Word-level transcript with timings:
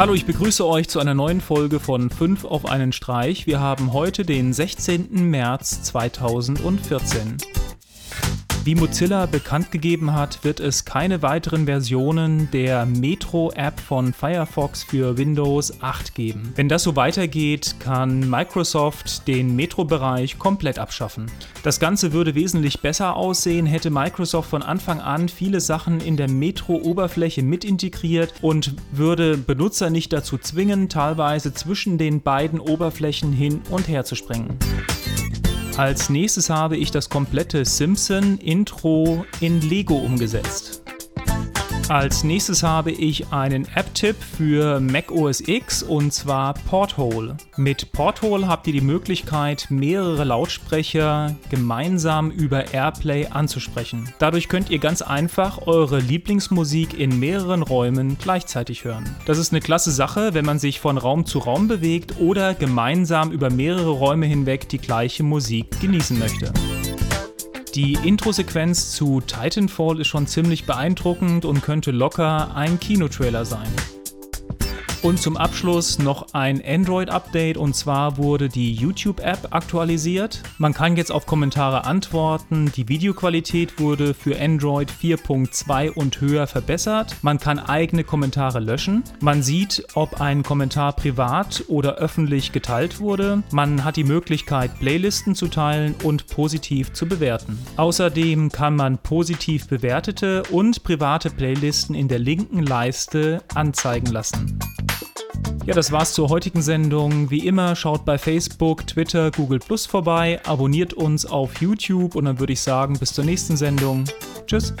Hallo, 0.00 0.14
ich 0.14 0.24
begrüße 0.24 0.66
euch 0.66 0.88
zu 0.88 0.98
einer 0.98 1.12
neuen 1.12 1.42
Folge 1.42 1.78
von 1.78 2.08
5 2.08 2.46
auf 2.46 2.64
einen 2.64 2.90
Streich. 2.90 3.46
Wir 3.46 3.60
haben 3.60 3.92
heute 3.92 4.24
den 4.24 4.54
16. 4.54 5.28
März 5.28 5.82
2014. 5.82 7.36
Wie 8.62 8.74
Mozilla 8.74 9.24
bekannt 9.24 9.70
gegeben 9.70 10.12
hat, 10.12 10.44
wird 10.44 10.60
es 10.60 10.84
keine 10.84 11.22
weiteren 11.22 11.64
Versionen 11.64 12.50
der 12.50 12.84
Metro-App 12.84 13.80
von 13.80 14.12
Firefox 14.12 14.82
für 14.82 15.16
Windows 15.16 15.82
8 15.82 16.14
geben. 16.14 16.52
Wenn 16.56 16.68
das 16.68 16.82
so 16.82 16.94
weitergeht, 16.94 17.76
kann 17.80 18.28
Microsoft 18.28 19.26
den 19.26 19.56
Metro-Bereich 19.56 20.38
komplett 20.38 20.78
abschaffen. 20.78 21.24
Das 21.62 21.80
Ganze 21.80 22.12
würde 22.12 22.34
wesentlich 22.34 22.82
besser 22.82 23.16
aussehen, 23.16 23.64
hätte 23.64 23.88
Microsoft 23.88 24.50
von 24.50 24.62
Anfang 24.62 25.00
an 25.00 25.30
viele 25.30 25.60
Sachen 25.60 26.02
in 26.02 26.18
der 26.18 26.28
Metro-Oberfläche 26.28 27.42
mit 27.42 27.64
integriert 27.64 28.34
und 28.42 28.74
würde 28.92 29.38
Benutzer 29.38 29.88
nicht 29.88 30.12
dazu 30.12 30.36
zwingen, 30.36 30.90
teilweise 30.90 31.54
zwischen 31.54 31.96
den 31.96 32.20
beiden 32.20 32.60
Oberflächen 32.60 33.32
hin 33.32 33.62
und 33.70 33.88
her 33.88 34.04
zu 34.04 34.16
springen. 34.16 34.58
Als 35.80 36.10
nächstes 36.10 36.50
habe 36.50 36.76
ich 36.76 36.90
das 36.90 37.08
komplette 37.08 37.64
Simpson-Intro 37.64 39.24
in 39.40 39.62
Lego 39.62 39.96
umgesetzt. 39.96 40.82
Als 41.90 42.22
nächstes 42.22 42.62
habe 42.62 42.92
ich 42.92 43.32
einen 43.32 43.66
App-Tipp 43.74 44.14
für 44.14 44.78
Mac 44.78 45.10
OS 45.10 45.40
X 45.40 45.82
und 45.82 46.12
zwar 46.12 46.54
Porthole. 46.54 47.36
Mit 47.56 47.90
Porthole 47.90 48.46
habt 48.46 48.68
ihr 48.68 48.72
die 48.72 48.80
Möglichkeit, 48.80 49.66
mehrere 49.70 50.22
Lautsprecher 50.22 51.34
gemeinsam 51.50 52.30
über 52.30 52.72
AirPlay 52.72 53.26
anzusprechen. 53.30 54.08
Dadurch 54.20 54.48
könnt 54.48 54.70
ihr 54.70 54.78
ganz 54.78 55.02
einfach 55.02 55.66
eure 55.66 55.98
Lieblingsmusik 55.98 56.96
in 56.96 57.18
mehreren 57.18 57.64
Räumen 57.64 58.16
gleichzeitig 58.18 58.84
hören. 58.84 59.16
Das 59.26 59.38
ist 59.38 59.52
eine 59.52 59.60
klasse 59.60 59.90
Sache, 59.90 60.32
wenn 60.32 60.44
man 60.44 60.60
sich 60.60 60.78
von 60.78 60.96
Raum 60.96 61.26
zu 61.26 61.40
Raum 61.40 61.66
bewegt 61.66 62.20
oder 62.20 62.54
gemeinsam 62.54 63.32
über 63.32 63.50
mehrere 63.50 63.90
Räume 63.90 64.26
hinweg 64.26 64.68
die 64.68 64.78
gleiche 64.78 65.24
Musik 65.24 65.80
genießen 65.80 66.16
möchte. 66.20 66.52
Die 67.74 67.92
Intro-Sequenz 67.92 68.90
zu 68.90 69.20
Titanfall 69.20 70.00
ist 70.00 70.08
schon 70.08 70.26
ziemlich 70.26 70.66
beeindruckend 70.66 71.44
und 71.44 71.62
könnte 71.62 71.92
locker 71.92 72.56
ein 72.56 72.80
Kinotrailer 72.80 73.44
sein. 73.44 73.68
Und 75.02 75.18
zum 75.18 75.38
Abschluss 75.38 75.98
noch 75.98 76.34
ein 76.34 76.62
Android-Update 76.62 77.56
und 77.56 77.74
zwar 77.74 78.18
wurde 78.18 78.50
die 78.50 78.74
YouTube-App 78.74 79.48
aktualisiert. 79.50 80.42
Man 80.58 80.74
kann 80.74 80.94
jetzt 80.94 81.10
auf 81.10 81.24
Kommentare 81.24 81.84
antworten. 81.84 82.70
Die 82.76 82.86
Videoqualität 82.86 83.80
wurde 83.80 84.12
für 84.12 84.38
Android 84.38 84.92
4.2 84.92 85.92
und 85.92 86.20
höher 86.20 86.46
verbessert. 86.46 87.16
Man 87.22 87.38
kann 87.38 87.58
eigene 87.58 88.04
Kommentare 88.04 88.60
löschen. 88.60 89.02
Man 89.20 89.42
sieht, 89.42 89.86
ob 89.94 90.20
ein 90.20 90.42
Kommentar 90.42 90.92
privat 90.92 91.64
oder 91.68 91.94
öffentlich 91.94 92.52
geteilt 92.52 93.00
wurde. 93.00 93.42
Man 93.52 93.84
hat 93.84 93.96
die 93.96 94.04
Möglichkeit, 94.04 94.78
Playlisten 94.80 95.34
zu 95.34 95.48
teilen 95.48 95.94
und 96.02 96.26
positiv 96.26 96.92
zu 96.92 97.06
bewerten. 97.06 97.58
Außerdem 97.78 98.52
kann 98.52 98.76
man 98.76 98.98
positiv 98.98 99.66
bewertete 99.66 100.42
und 100.50 100.82
private 100.82 101.30
Playlisten 101.30 101.94
in 101.94 102.08
der 102.08 102.18
linken 102.18 102.62
Leiste 102.62 103.42
anzeigen 103.54 104.08
lassen. 104.08 104.58
Ja, 105.70 105.76
das 105.76 105.92
war's 105.92 106.14
zur 106.14 106.30
heutigen 106.30 106.62
Sendung. 106.62 107.30
Wie 107.30 107.46
immer, 107.46 107.76
schaut 107.76 108.04
bei 108.04 108.18
Facebook, 108.18 108.88
Twitter, 108.88 109.30
Google 109.30 109.60
Plus 109.60 109.86
vorbei, 109.86 110.40
abonniert 110.44 110.94
uns 110.94 111.26
auf 111.26 111.60
YouTube 111.60 112.16
und 112.16 112.24
dann 112.24 112.40
würde 112.40 112.54
ich 112.54 112.60
sagen, 112.60 112.98
bis 112.98 113.12
zur 113.12 113.22
nächsten 113.24 113.56
Sendung. 113.56 114.02
Tschüss. 114.48 114.74